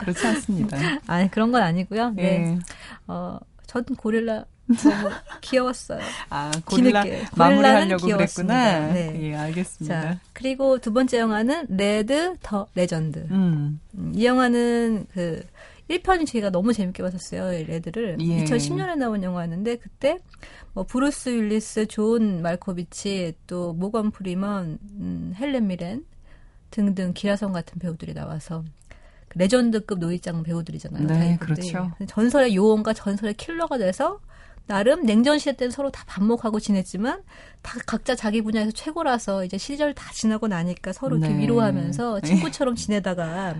[0.00, 0.76] 그렇지 않습니다.
[1.06, 2.10] 아니, 그런 건 아니고요.
[2.10, 2.22] 네.
[2.22, 2.58] 예.
[3.06, 6.00] 어, 전 고릴라 너무 귀여웠어요.
[6.28, 7.26] 아, 고릴라 뒤늦게.
[7.36, 8.88] 마무리하려고 그랬구나.
[8.92, 9.18] 네.
[9.22, 10.02] 예, 알겠습니다.
[10.02, 13.26] 자, 그리고 두 번째 영화는 레드 더 레전드.
[13.30, 15.42] 음, 음, 이 영화는 그
[15.88, 17.52] 1편이 제가 너무 재밌게 봤었어요.
[17.58, 18.18] 이 레드를.
[18.20, 18.44] 예.
[18.44, 20.18] 2010년에 나온 영화였는데 그때
[20.74, 26.04] 뭐 브루스 윌리스, 존 말코비치, 또 모건 프리먼, 음, 헬렌 미렌
[26.70, 28.62] 등등 기라성 같은 배우들이 나와서
[29.28, 31.06] 그 legend급 노익장 배우들이잖아요.
[31.06, 31.36] 네.
[31.40, 31.90] 그렇죠.
[32.06, 34.20] 전설의 요원과 전설의 킬러가 돼서
[34.66, 37.22] 나름 냉전 시대 때는 서로 다 반목하고 지냈지만
[37.62, 41.40] 다 각자 자기 분야에서 최고라서 이제 시절 다 지나고 나니까 서로 이렇게 네.
[41.40, 43.54] 위로하면서 친구처럼 지내다가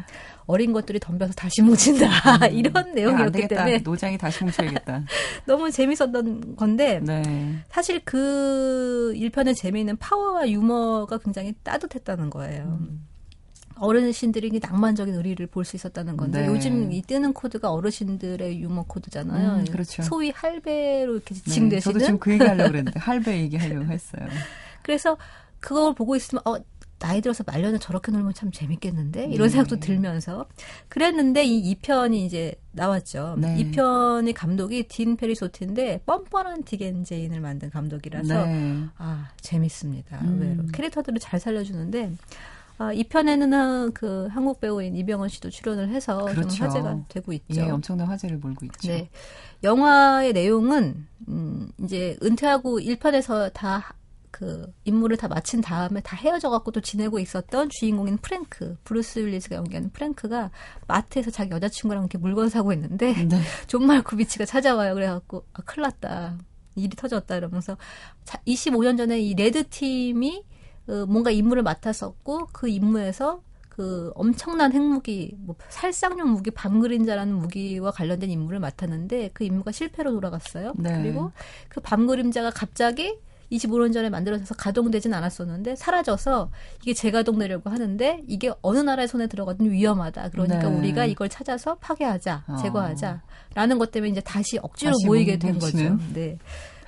[0.48, 3.56] 어린 것들이 덤벼서 다시 뭉친다 이런 야, 안 내용이었기 되겠다.
[3.64, 5.04] 때문에 노장이 다시 뭉쳐야겠다.
[5.46, 7.58] 너무 재밌었던 건데 네.
[7.70, 12.78] 사실 그 1편의 재미있는 파워와 유머가 굉장히 따뜻했다는 거예요.
[12.80, 13.06] 음.
[13.80, 16.46] 어르신들이 이 낭만적인 의리를 볼 수 있었다는 건데 네.
[16.48, 19.58] 요즘 이 뜨는 코드가 어르신들의 유머 코드잖아요.
[19.60, 20.02] 음, 그렇죠.
[20.02, 21.80] 소위 할배로 이렇게 네, 지칭되시는.
[21.92, 24.26] 저도 지금 그 얘기 하려고 그랬는데 할배 얘기 하려고 했어요.
[24.82, 25.16] 그래서
[25.60, 26.56] 그걸 보고 있으면 어
[26.98, 29.48] 나이 들어서 말년에 저렇게 놀면 참 재밌겠는데 이런 네.
[29.50, 30.46] 생각도 들면서
[30.88, 33.36] 그랬는데 이 2편이 이제 나왔죠.
[33.38, 33.56] 네.
[33.58, 38.84] 이 2편의 감독이 딘 페리소트인데 뻔뻔한 디겐 제인을 만든 감독이라서 네.
[38.98, 40.20] 아 재밌습니다.
[40.22, 40.40] 음.
[40.42, 42.12] 의외로 캐릭터들을 잘 살려주는데
[42.78, 46.48] 아, 이 편에는 한, 그 한국 배우인 이병헌 씨도 출연을 해서 그렇죠.
[46.48, 47.60] 좀 화제가 되고 있죠.
[47.60, 48.88] 예, 엄청난 화제를 몰고 있죠.
[48.88, 49.10] 네.
[49.64, 53.94] 영화의 내용은, 음, 이제 은퇴하고 1편에서 다,
[54.38, 59.56] 그, 임무를 다 마친 다음에 다 헤어져 갖고 또 지내고 있었던 주인공인 프랭크, 브루스 윌리스가
[59.56, 60.52] 연기하는 프랭크가
[60.86, 63.40] 마트에서 자기 여자친구랑 이렇게 물건 사고 있는데, 네.
[63.66, 64.94] 존 말코비치가 찾아와요.
[64.94, 66.38] 그래갖고, 아, 큰일 났다.
[66.76, 67.34] 일이 터졌다.
[67.34, 67.76] 이러면서,
[68.22, 70.44] 자, 25년 전에 이 레드 팀이,
[70.86, 78.30] 어, 뭔가 임무를 맡았었고, 그 임무에서 그 엄청난 핵무기, 뭐 살상용 무기, 밤그림자라는 무기와 관련된
[78.30, 80.74] 임무를 맡았는데 그 임무가 실패로 돌아갔어요.
[80.76, 81.00] 네.
[81.00, 81.30] 그리고
[81.68, 83.16] 그 밤그림자가 갑자기
[83.52, 86.50] 25년 전에 만들어져서 가동되진 않았었는데 사라져서
[86.82, 90.30] 이게 재가동되려고 하는데 이게 어느 나라의 손에 들어가든 위험하다.
[90.30, 90.76] 그러니까 네.
[90.78, 92.56] 우리가 이걸 찾아서 파괴하자, 어.
[92.56, 95.98] 제거하자라는 것 때문에 이제 다시 억지로 다시 모이게 된 뭉치는?
[95.98, 96.12] 거죠.
[96.14, 96.38] 네.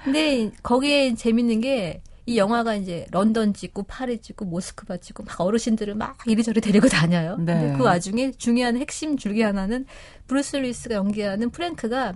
[0.05, 5.96] 근데 거기에 재밌는 게 이 영화가 이제 런던 찍고 파리 찍고 모스크바 찍고 막 어르신들을
[5.96, 7.37] 막 이리저리 데리고 다녀요.
[7.40, 7.55] 네.
[7.55, 9.85] 근데 그 와중에 중요한 핵심 줄기 하나는
[10.29, 12.14] 브루스 윌리스가 연기하는 프랭크가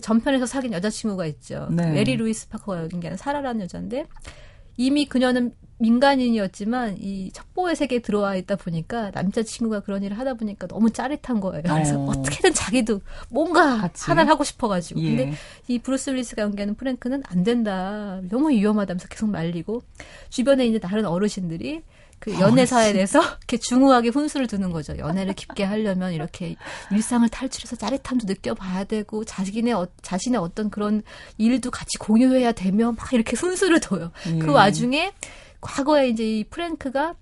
[0.00, 1.68] 전편에서 사귄 여자친구가 있죠.
[1.70, 1.90] 네.
[1.90, 4.06] 메리 루이스 파커가 연기하는 사라라는 여자인데
[4.76, 10.90] 이미 그녀는 민간인이었지만 이 첩보의 세계에 들어와 있다 보니까 남자친구가 그런 일을 하다 보니까 너무
[10.90, 11.62] 짜릿한 거예요.
[11.62, 12.10] 그래서 어.
[12.10, 12.22] 어.
[12.22, 14.04] 떻게든 자기도 뭔가 같이?
[14.06, 15.00] 하나를 하고 싶어가지고.
[15.00, 15.08] 예.
[15.16, 15.32] 근데
[15.68, 18.20] 이 브루스 윌리스가 연기하는 프랭크는 안 된다.
[18.30, 19.82] 너무 위험하다면서 계속 말리고
[20.28, 21.82] 주변에 있는 다른 어르신들이
[22.24, 24.96] 그 연애사에 대해서 이렇게 중후하게 훈수를 두는 거죠.
[24.96, 26.56] 연애를 깊게 하려면 이렇게
[26.90, 31.02] 일상을 탈출해서 짜릿함도 느껴봐야 되고 자신의 어, 자신의 어떤 그런
[31.36, 34.10] 일도 같이 공유해야 되며 막 이렇게 훈수를 둬요.
[34.28, 34.38] 예.
[34.38, 35.12] 그 와중에
[35.60, 37.14] 과거에 이제 이 프랭크가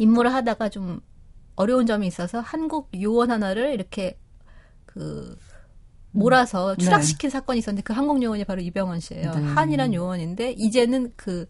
[0.00, 1.00] 임무를 하다가 좀
[1.54, 4.18] 어려운 점이 있어서 한국 요원 하나를 이렇게
[4.86, 5.38] 그
[6.10, 6.84] 몰아서 네.
[6.84, 9.30] 추락시킨 사건이 있었는데 그 한국 요원이 바로 이병헌 씨예요.
[9.30, 9.42] 네.
[9.54, 11.46] 한이란 요원인데 이제는 그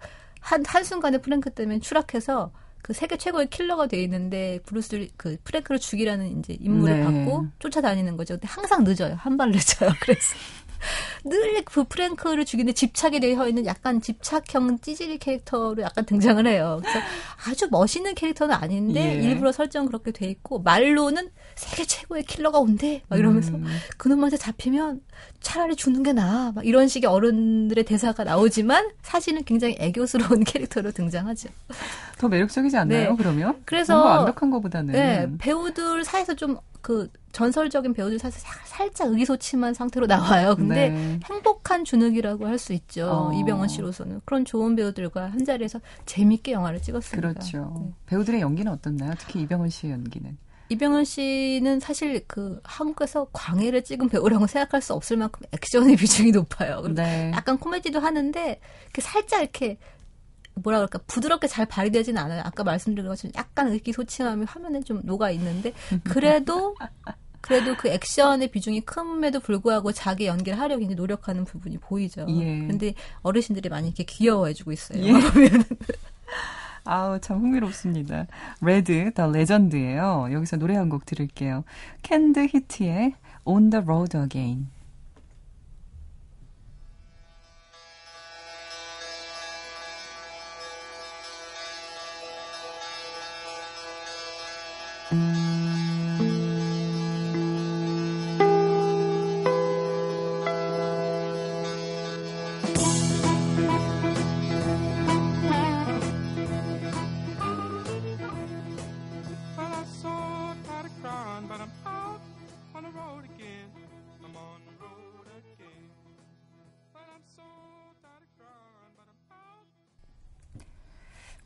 [0.47, 2.53] 한 한순간에 프랭크 때문에 추락해서
[2.87, 7.05] 그 세계 최고의 킬러가 돼 있는데 브루스 리- 그 프랭크를 죽이라는 이제 임무를 네.
[7.05, 8.35] 받고 쫓아다니는 거죠.
[8.35, 9.17] 근데 항상 늦어요.
[9.19, 9.91] 한 발 늦어요.
[10.01, 10.37] 그래서
[11.25, 16.81] 늘 그 프랭크를 죽이는데 집착이 되어 있는 약간 집착형 찌질이 캐릭터로 약간 등장을 해요.
[16.81, 17.01] 그래서
[17.47, 19.23] 아주 멋있는 캐릭터는 아닌데 예.
[19.23, 23.67] 일부러 설정 그렇게 돼 있고 말로는 세계 최고의 킬러가 온대 막 이러면서 음.
[23.97, 25.01] 그놈한테 잡히면
[25.41, 31.49] 차라리 죽는 게 나아 막 이런 식의 어른들의 대사가 나오지만 사실은 굉장히 애교스러운 캐릭터로 등장하죠.
[32.19, 33.11] 더 매력적이지 않나요?
[33.11, 33.17] 네.
[33.17, 33.61] 그러면?
[33.65, 34.93] 그래서 완벽한 것보다는.
[34.93, 40.55] 네, 배우들 사이에서 좀그 전설적인 배우들 사이에서 사- 살짝 의기소침한 상태로 나와요.
[40.57, 41.21] 근데 네.
[41.31, 43.07] 행복한 주눅이라고 할 수 있죠.
[43.11, 43.33] 어.
[43.39, 47.29] 이병헌 씨로서는 그런 좋은 배우들과 한 자리에서 재밌게 영화를 찍었습니다.
[47.29, 47.75] 그렇죠.
[47.85, 47.93] 네.
[48.07, 49.13] 배우들의 연기는 어떻나요?
[49.19, 50.39] 특히 이병헌 씨의 연기는.
[50.71, 56.81] 이병헌 씨는 사실 그 한국에서 광해를 찍은 배우라고 생각할 수 없을 만큼 액션의 비중이 높아요.
[56.89, 57.31] 네.
[57.35, 59.77] 약간 코미디도 하는데 이렇게 살짝 이렇게
[60.55, 62.41] 뭐라 그럴까 부드럽게 잘 발휘되지는 않아요.
[62.43, 66.75] 아까 말씀드린 것처럼 약간 의기소침함이 화면에 좀 녹아 있는데 그래도
[67.41, 72.27] 그래도 그 액션의 비중이 큼에도 불구하고 자기 연기를 하려고 굉장히 노력하는 부분이 보이죠.
[72.29, 72.67] 예.
[72.67, 75.05] 근데 어르신들이 많이 이렇게 귀여워해주고 있어요.
[75.05, 75.13] 예.
[76.85, 78.27] 아우, 참 흥미롭습니다.
[78.61, 80.29] 레드, 더 레전드예요.
[80.33, 81.65] 여기서 노래 한 곡 들을게요.
[82.03, 84.69] Canned Heat의 On the Road Again.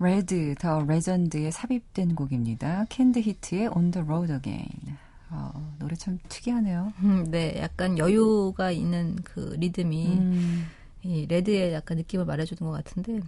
[0.00, 2.86] 레드, 더 레전드에 삽입된 곡입니다.
[2.88, 4.96] Canned Heat의 On the Road Again.
[5.28, 6.92] 어, 노래 참 특이하네요.
[7.02, 10.66] 음, 네, 약간 여유가 있는 그 리듬이 음,
[11.02, 13.20] 이 레드의 약간 느낌을 말해주는 것 같은데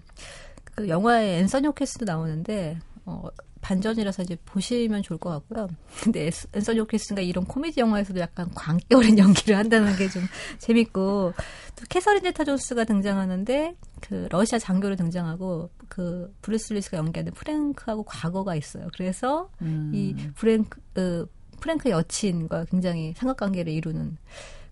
[0.65, 3.25] 그 영화에 앤서니 홉킨스도 나오는데 어,
[3.61, 5.69] 반전이라서 이제 보시면 좋을 것 같고요.
[6.03, 10.23] 근데 앤서니 홉킨스가 이런 코미디 영화에서도 약간 광기 어린 연기를 한다는 게 좀
[10.59, 11.33] 재밌고
[11.77, 18.57] 또 캐서린 제타 존스가 등장하는데 그 러시아 장교로 등장하고 그 브루스 윌리스가 연기하는 프랭크하고 과거가
[18.57, 18.89] 있어요.
[18.97, 19.93] 그래서 음.
[19.95, 21.27] 이 프랭크 어,
[21.61, 24.17] 프랭크 여친과 굉장히 삼각관계를 이루는.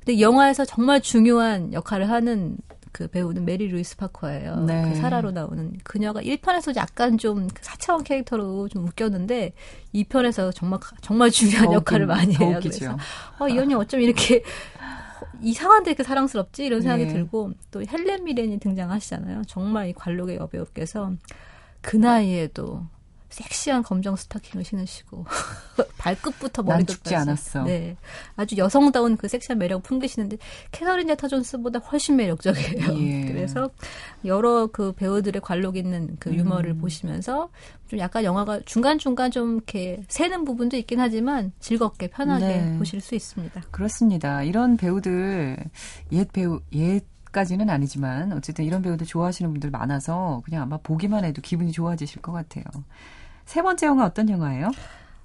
[0.01, 2.57] 근데 영화에서 정말 중요한 역할을 하는
[2.93, 4.65] 그 배우는 메리 루이스 파커예요.
[4.65, 4.89] 네.
[4.91, 9.53] 그 사라로 나오는 그녀가 1편에서 약간 좀그 사차원 캐릭터로 좀 웃겼는데
[9.95, 12.57] 2편에서 정말 정말 중요한 더 역할을 웃긴- 많이 더 해요.
[12.57, 12.79] 웃기죠.
[12.79, 12.97] 그래서
[13.39, 14.43] 어, 이 언니 어쩜 이렇게
[15.43, 17.13] 이상한데 이렇게 사랑스럽지 이런 생각이 네.
[17.15, 19.43] 들고 또 헬렌 미렌이 등장하시잖아요.
[19.47, 21.13] 정말 이 관록의 여배우께서
[21.81, 22.83] 그 나이에도
[23.31, 25.25] 섹시한 검정 스타킹을 신으시고
[25.99, 27.63] 발끝부터 난 머리끝까지 죽지 않았어.
[27.63, 27.97] 네,
[28.37, 30.37] 아주 여성다운 그 섹시한 매력을 풍기시는데
[30.73, 32.99] 캐서린 제타 존스보다 훨씬 매력적이에요.
[32.99, 33.25] 예.
[33.33, 33.71] 그래서
[34.25, 36.79] 여러 그 배우들의 관록 있는 그 유머를 음.
[36.79, 37.51] 보시면서
[37.89, 42.79] 좀 약간 영화가 중간 중간 좀 이렇게 새는 부분도 있긴 하지만 즐겁게 편하게 네.
[42.79, 43.63] 보실 수 있습니다.
[43.71, 44.43] 그렇습니다.
[44.43, 45.57] 이런 배우들
[46.13, 51.41] 옛 배우 옛 까지는 아니지만 어쨌든 이런 배우들 좋아하시는 분들 많아서 그냥 아마 보기만 해도
[51.41, 52.65] 기분이 좋아지실 것 같아요.
[53.51, 54.71] 세 번째 영화 어떤 영화예요?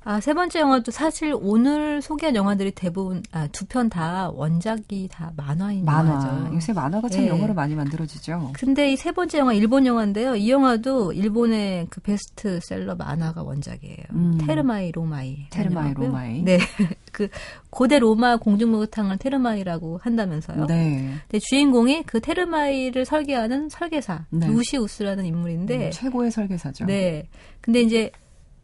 [0.07, 5.31] 아, 세 번째 영화도 사실 오늘 소개한 영화들이 대부분, 아, 두 편 다 원작이 다
[5.35, 6.11] 만화인 만화.
[6.13, 6.53] 영화죠.
[6.55, 7.27] 요새 만화가 참 네.
[7.29, 8.51] 영화로 많이 만들어지죠.
[8.53, 10.35] 근데 이 세 번째 영화 일본 영화인데요.
[10.35, 13.97] 이 영화도 일본의 그 베스트셀러 만화가 원작이에요.
[14.11, 14.37] 음.
[14.45, 15.47] 테르마이 로마이.
[15.49, 16.43] 테르마이 로마이.
[16.43, 16.59] 네.
[17.11, 17.27] 그
[17.71, 20.67] 고대 로마 공중목욕탕을 테르마이라고 한다면서요.
[20.67, 21.13] 네.
[21.27, 24.45] 근데 주인공이 그 테르마이를 설계하는 설계사 네.
[24.47, 26.85] 루시우스라는 인물인데 음, 최고의 설계사죠.
[26.85, 27.27] 네.
[27.61, 28.11] 근데 이제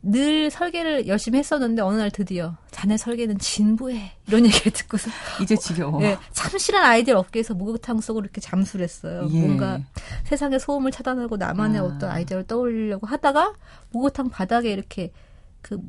[0.03, 5.11] 늘 설계를 열심히 했었는데 어느 날 드디어 자네 설계는 진부해 이런 얘기를 듣고서
[5.41, 5.99] 이제 지겨워.
[5.99, 9.27] 네, 참실한 아이디어 업계에서 목욕탕 속으로 이렇게 잠수를 했어요.
[9.31, 9.39] 예.
[9.39, 9.79] 뭔가
[10.23, 11.83] 세상의 소음을 차단하고 나만의 아.
[11.83, 13.53] 어떤 아이디어를 떠올리려고 하다가
[13.91, 15.11] 목욕탕 바닥에 이렇게
[15.61, 15.79] 그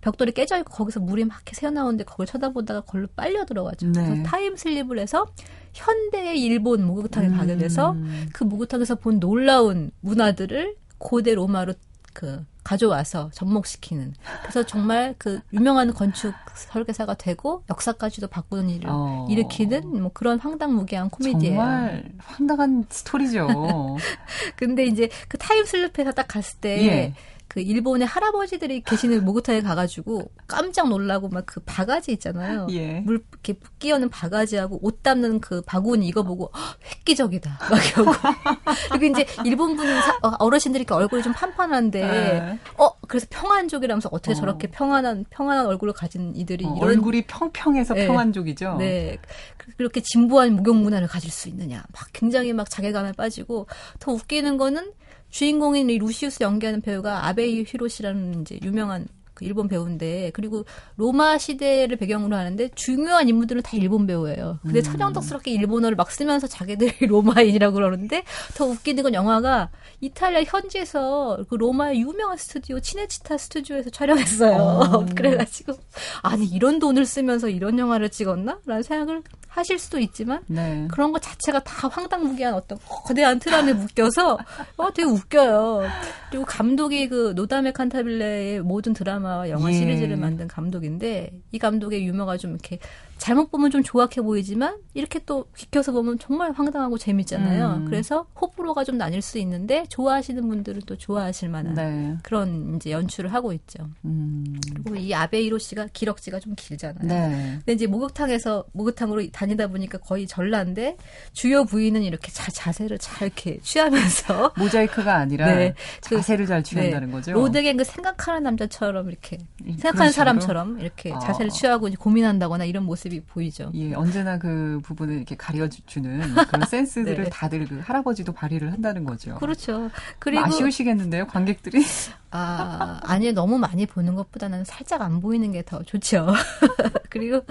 [0.00, 3.88] 벽돌이 깨져 있고 거기서 물이 막 이렇게 새어나오는데 그걸 쳐다보다가 걸로 빨려 들어가죠.
[3.88, 4.04] 네.
[4.04, 5.26] 그래서 time slip을 해서
[5.74, 8.28] 현대의 일본 목욕탕에 가게 돼서 음.
[8.32, 11.74] 그 목욕탕에서 본 놀라운 문화들을 고대 로마로
[12.12, 19.26] 그 가져와서 접목시키는 그래서 정말 그 유명한 건축 설계사가 되고 역사까지도 바꾸는 일을 어.
[19.30, 21.56] 일으키는 뭐 그런 황당무계한 코미디예요.
[21.56, 23.48] 정말 황당한 스토리죠.
[24.56, 27.14] 근데 이제 그 타임슬립에서 딱 갔을 때 예.
[27.48, 32.66] 그 일본의 할아버지들이 계시는 목욕탕에 가가지고 깜짝 놀라고 막 그 바가지 있잖아요.
[32.70, 33.00] 예.
[33.00, 38.12] 물 이렇게 끼얹는 바가지하고 옷 담는 그 바구니 이거 보고 "헉, 획기적이다 막 이러고
[38.92, 42.58] 그리고 이제 일본 분 사- 어, 어르신들이 이렇게 얼굴이 좀 판판한데 네.
[42.76, 44.34] 어 그래서 평안족이라면서 어떻게 어.
[44.34, 48.06] 저렇게 평안한 평안한 얼굴을 가진 이들이 어, 이런 얼굴이 평평해서 네.
[48.06, 48.76] 평안족이죠.
[48.78, 49.16] 네.
[49.56, 51.82] 그- 그렇게 진부한 목욕 문화를 가질 수 있느냐.
[51.94, 53.66] 막 굉장히 막 자괴감에 빠지고
[54.00, 54.92] 더 웃기는 거는
[55.30, 59.06] 주인공인 이 루시우스 연기하는 배우가 아베이 히로시라는 이제 유명한
[59.38, 60.64] 그 일본 배우인데 그리고
[60.96, 64.58] 로마 시대를 배경으로 하는데 중요한 인물들은 다 일본 배우예요.
[64.62, 64.82] 근데 음.
[64.82, 68.24] 천연덕스럽게 일본어를 막 쓰면서 자기들이 로마인이라고 그러는데
[68.56, 69.70] 더 웃기는 건 영화가
[70.00, 74.56] 이탈리아 현지에서 그 로마의 유명한 스튜디오 치네치타 스튜디오에서 촬영했어요.
[74.56, 75.06] 어.
[75.14, 75.74] 그래가지고
[76.22, 78.58] 아니 이런 돈을 쓰면서 이런 영화를 찍었나?
[78.66, 80.86] 라는 생각을 하실 수도 있지만 네.
[80.90, 84.38] 그런 것 자체가 다 황당무계한 어떤 거대한 틀 안에 묶여서
[84.76, 85.82] 어 되게 웃겨요.
[86.30, 89.74] 그리고 감독이 그 노다메 칸타빌레의 모든 드라마 와 영화 예.
[89.74, 92.78] 시리즈를 만든 감독인데 이 감독의 유머가 좀 이렇게
[93.18, 97.74] 잘못 보면 좀 조악해 보이지만 이렇게 또 비켜서 보면 정말 황당하고 재밌잖아요.
[97.80, 97.84] 음.
[97.86, 102.16] 그래서 호불호가 좀 나뉠 수 있는데 좋아하시는 분들은 또 좋아하실 만한 네.
[102.22, 103.88] 그런 이제 연출을 하고 있죠.
[104.04, 104.44] 음.
[104.84, 107.06] 그리고 이 아베이로 씨가 기럭지가 좀 길잖아요.
[107.06, 107.52] 네.
[107.58, 110.96] 근데 이제 목욕탕에서 목욕탕으로 다니다 보니까 거의 전라인데
[111.32, 115.74] 주요 부위는 이렇게 자, 자세를 잘 이렇게 취하면서 모자이크가 아니라 네.
[116.08, 117.32] 그- 자세를 잘 취한다는 거죠.
[117.32, 120.12] 로드갱 그 생각하는 남자처럼 이렇게 이- 생각하는?
[120.12, 121.18] 사람처럼 이렇게 아.
[121.18, 123.70] 자세를 취하고 고민한다거나 이런 모습이 모습이 보이죠.
[123.74, 127.30] 예, 언제나 그 부분을 이렇게 가려주는 그런 센스들을 네.
[127.30, 129.34] 다들 그 할아버지도 발휘를 한다는 거죠.
[129.36, 129.90] 그렇죠.
[130.18, 131.84] 그리고 아쉬우시겠는데요, 관객들이?
[132.30, 136.28] 아, 아니 너무 많이 보는 것보다는 살짝 안 보이는 게 더 좋죠.
[137.10, 137.42] 그리고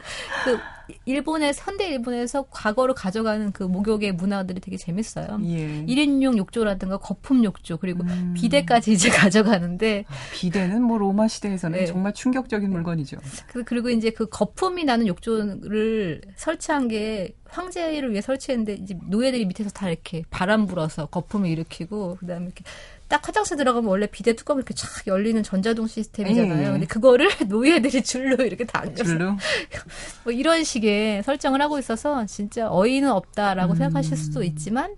[0.44, 0.58] 그
[1.06, 5.40] 일본의 현대 일본에서 과거로 가져가는 그 목욕의 문화들이 되게 재밌어요.
[5.44, 5.86] 예.
[5.86, 8.34] 1인용 욕조라든가 거품 욕조 그리고 음.
[8.36, 11.86] 비데까지 이제 가져가는데 비대는 뭐 로마 시대에서는 네.
[11.86, 13.18] 정말 충격적인 물건이죠.
[13.48, 19.70] 그- 그리고 이제 그 거품이 나는 욕조를 설치한 게 황제를 위해 설치했는데 이제 노예들이 밑에서
[19.70, 22.64] 다 이렇게 바람 불어서 거품을 일으키고 그다음에 이렇게
[23.08, 26.68] 딱 화장실 들어가면 원래 비데 뚜껑 이렇게 쫙 열리는 전자동 시스템이잖아요.
[26.68, 26.72] 예.
[26.72, 29.38] 근데 그거를 노예들이 줄로 이렇게 당겨서 줄로.
[30.26, 33.78] 뭐 이런 식의 설정을 하고 있어서 진짜 어이는 없다라고 음.
[33.78, 34.96] 생각하실 수도 있지만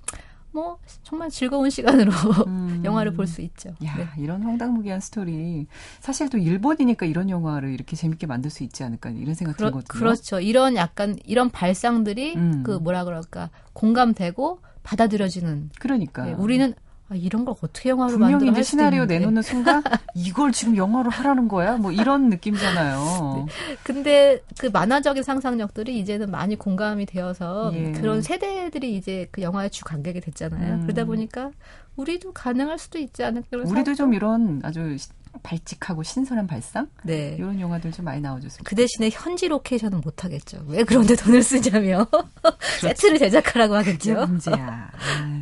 [0.52, 2.12] 뭐 정말 즐거운 시간으로
[2.48, 2.82] 음.
[2.84, 3.70] 영화를 볼 수 있죠.
[3.86, 4.08] 야, 네.
[4.18, 5.68] 이런 황당무계한 스토리.
[6.00, 10.00] 사실 또 일본이니까 이런 영화를 이렇게 재밌게 만들 수 있지 않을까 이런 생각 그렇, 들거든요.
[10.00, 10.40] 그렇죠.
[10.40, 12.64] 이런 약간 이런 발상들이 음.
[12.64, 15.70] 그 뭐라 그럴까 공감되고 받아들여지는.
[15.80, 16.26] 그러니까.
[16.26, 16.74] 네, 우리는
[17.12, 19.20] 아, 이런 걸 어떻게 영화로 분명히 이제 시나리오 있는데.
[19.20, 19.82] 내놓는 순간
[20.16, 21.76] 이걸 지금 영화로 하라는 거야?
[21.78, 23.48] 뭐 이런 느낌이잖아요.
[23.84, 27.92] 근데 그 만화적인 상상력들이 이제는 많이 공감이 되어서 예.
[27.94, 30.76] 그런 세대들이 이제 그 영화의 주 관객이 됐잖아요.
[30.76, 30.82] 음.
[30.84, 31.50] 그러다 보니까
[31.96, 33.48] 우리도 가능할 수도 있지 않을까.
[33.58, 35.10] 우리도 생각도- 좀 이런 아주 시-
[35.44, 37.36] 발칙하고 신선한 발상 네.
[37.38, 40.64] 이런 영화들 좀 많이 나와줬으면 그 대신에 현지 로케이션은 못 하겠죠.
[40.68, 42.08] 왜 그런데 돈을 쓰냐며
[42.82, 44.26] 세트를 제작하라고 그게 하겠죠.
[44.28, 44.90] 문제야.
[44.94, 45.42] 아유,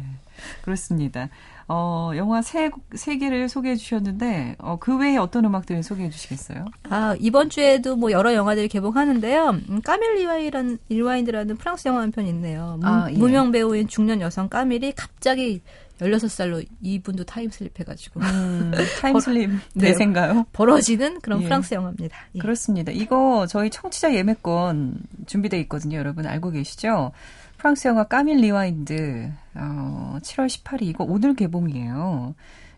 [0.61, 1.29] 그렇습니다.
[1.69, 6.65] 어, 영화 세, 곡- 세 개를 소개해 주셨는데, 어, 그 외에 어떤 음악들을 소개해 주시겠어요?
[6.89, 9.49] 아, 이번 주에도 뭐 여러 영화들이 개봉하는데요.
[9.69, 12.77] 음, 까밀 리와이라는, 리와인드라는 프랑스 영화 한 편 있네요.
[12.79, 13.17] 무, 아, 예.
[13.17, 15.61] 무명 배우인 중년 여성 까밀이 갑자기
[15.99, 19.87] 16살로 이분도 time slip 해가지고 음, time slip 네.
[19.87, 20.45] 대세인가요?
[20.53, 21.45] 벌어지는 그런 예.
[21.45, 22.15] 프랑스 영화입니다.
[22.35, 22.39] 예.
[22.39, 22.91] 그렇습니다.
[22.93, 25.97] 이거 저희 청취자 예매권 준비돼 있거든요.
[25.97, 27.11] 여러분 알고 계시죠?
[27.57, 32.35] 프랑스 영화 까밀 리와인드 어, 7월 18일 이거 오늘 개봉이에요.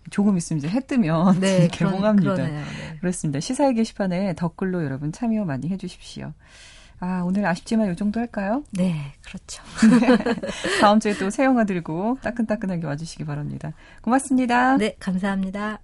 [0.09, 2.33] 조금 있으면 이제 해 뜨면 네, 개봉합니다.
[2.35, 2.65] 그러네요.
[2.65, 2.97] 네.
[2.99, 3.39] 그렇습니다.
[3.39, 6.33] 시사회 게시판에 댓글로 여러분 참여 많이 해주십시오.
[7.01, 8.63] 아 오늘 아쉽지만 이 정도 할까요?
[8.71, 9.63] 네, 그렇죠.
[10.81, 13.73] 다음 주에 또 새 영화 들고 따끈따끈하게 와주시기 바랍니다.
[14.01, 14.77] 고맙습니다.
[14.77, 15.79] 네, 감사합니다.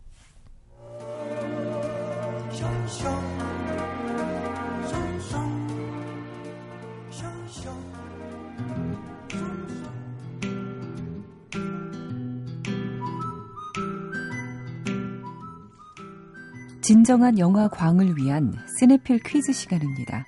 [16.86, 20.26] 진정한 영화 광을 위한 시네필 퀴즈 시간입니다.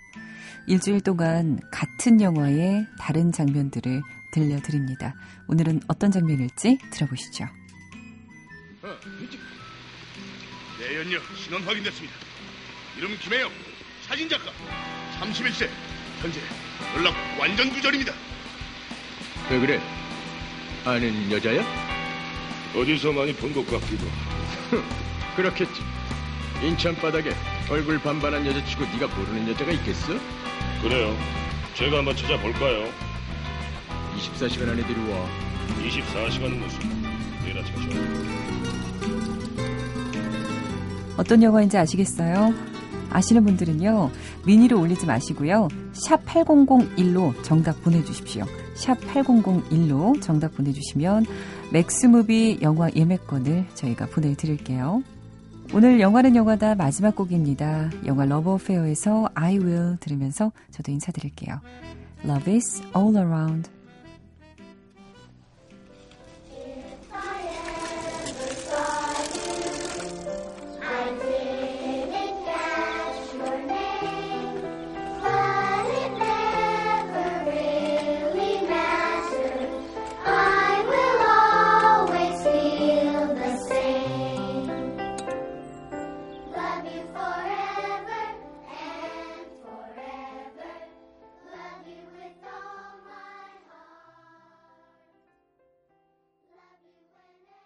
[0.65, 4.01] 일주일 동안 같은 영화의 다른 장면들을
[4.31, 5.13] 들려드립니다.
[5.47, 7.43] 오늘은 어떤 장면일지 들어보시죠.
[8.81, 8.87] 어.
[10.79, 12.15] 네, 연녀 신원 확인됐습니다.
[12.97, 13.51] 이름 김혜영,
[14.07, 14.51] 사진작가,
[15.19, 15.69] 31세,
[16.21, 16.39] 현재
[16.95, 18.13] 연락 완전 두절입니다.
[19.51, 19.79] 왜 그래?
[20.85, 21.61] 아는 여자야?
[22.75, 24.05] 어디서 많이 본 것 같기도.
[25.35, 25.81] 그렇겠지.
[26.63, 27.31] 인천 바닥에
[27.69, 30.13] 얼굴 반반한 여자치고 네가 모르는 여자가 있겠어?
[30.81, 31.15] 그래요.
[31.75, 32.89] 제가 한번 찾아볼까요?
[34.17, 35.27] 24시간 안에 데려와.
[35.83, 36.79] 24시간은 무슨?
[37.43, 37.89] 내일 아침 저
[41.17, 42.53] 어떤 영화인지 아시겠어요?
[43.09, 44.11] 아시는 분들은요,
[44.45, 48.45] 미니로 올리지 마시고요, 샵 8001로 정답 보내주십시오.
[48.75, 51.25] 샵 8001로 정답 보내주시면
[51.71, 55.01] 맥스무비 영화 예매권을 저희가 보내드릴게요.
[55.73, 57.89] 오늘 영화는 영화다 마지막 곡입니다.
[58.05, 61.59] 영화 러브 어페어에서 I Will 들으면서 저도 인사드릴게요.
[62.23, 63.69] Love is all around.